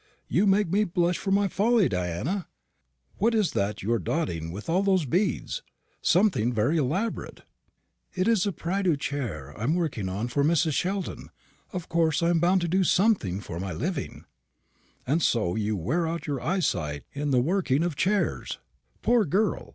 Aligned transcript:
You 0.27 0.47
make 0.47 0.67
me 0.67 0.83
blush 0.83 1.19
for 1.19 1.29
my 1.29 1.47
folly, 1.47 1.87
Diana. 1.87 2.47
What 3.19 3.35
is 3.35 3.51
that 3.51 3.83
you 3.83 3.93
are 3.93 3.99
dotting 3.99 4.51
with 4.51 4.67
all 4.67 4.81
those 4.81 5.05
beads? 5.05 5.61
something 6.01 6.51
very 6.51 6.77
elaborate." 6.77 7.43
"It 8.15 8.27
is 8.27 8.47
a 8.47 8.51
prie 8.51 8.81
dieu 8.81 8.97
chair 8.97 9.55
I 9.55 9.61
am 9.61 9.75
working 9.75 10.07
for 10.27 10.43
Mrs. 10.43 10.73
Sheldon. 10.73 11.29
Of 11.71 11.87
course 11.87 12.23
I 12.23 12.29
am 12.31 12.39
bound 12.39 12.61
to 12.61 12.67
do 12.67 12.83
something 12.83 13.41
for 13.41 13.59
my 13.59 13.73
living." 13.73 14.25
"And 15.05 15.21
so 15.21 15.53
you 15.55 15.77
wear 15.77 16.07
out 16.07 16.25
your 16.25 16.41
eyesight 16.41 17.03
in 17.13 17.29
the 17.29 17.39
working 17.39 17.83
of 17.83 17.95
chairs. 17.95 18.57
Poor 19.03 19.23
girl! 19.23 19.69